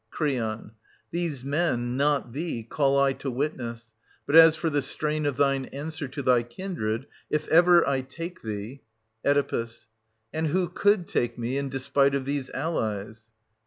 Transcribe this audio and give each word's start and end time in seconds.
Cr. 0.09 0.33
These 1.11 1.43
men— 1.43 1.95
not 1.95 2.33
thee— 2.33 2.63
call 2.63 2.97
I 2.97 3.13
to 3.13 3.29
witness: 3.29 3.91
but, 4.25 4.35
as 4.35 4.55
for 4.55 4.71
the 4.71 4.81
strain 4.81 5.27
of 5.27 5.37
thine 5.37 5.65
answer 5.65 6.07
to 6.07 6.23
thy 6.23 6.41
kindred, 6.41 7.05
if 7.29 7.47
ever 7.49 7.87
I 7.87 8.01
take 8.01 8.41
thee— 8.41 8.81
Oe. 9.25 9.65
And 10.33 10.47
who 10.47 10.69
could 10.69 11.07
take 11.07 11.37
me 11.37 11.55
in 11.59 11.69
despite 11.69 12.15
of 12.15 12.25
these 12.25 12.49
allies 12.49 13.29